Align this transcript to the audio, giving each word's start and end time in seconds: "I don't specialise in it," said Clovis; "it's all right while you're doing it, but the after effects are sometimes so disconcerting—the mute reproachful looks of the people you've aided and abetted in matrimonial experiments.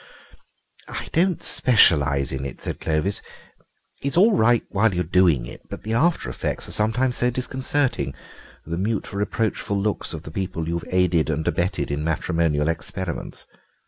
"I 0.87 1.09
don't 1.13 1.43
specialise 1.43 2.31
in 2.31 2.43
it," 2.43 2.59
said 2.59 2.79
Clovis; 2.79 3.21
"it's 4.01 4.17
all 4.17 4.35
right 4.35 4.63
while 4.69 4.95
you're 4.95 5.03
doing 5.03 5.45
it, 5.45 5.61
but 5.69 5.83
the 5.83 5.93
after 5.93 6.27
effects 6.27 6.67
are 6.67 6.71
sometimes 6.71 7.17
so 7.17 7.29
disconcerting—the 7.29 8.77
mute 8.77 9.13
reproachful 9.13 9.77
looks 9.79 10.11
of 10.15 10.23
the 10.23 10.31
people 10.31 10.67
you've 10.67 10.85
aided 10.89 11.29
and 11.29 11.47
abetted 11.47 11.91
in 11.91 12.03
matrimonial 12.03 12.67
experiments. 12.67 13.45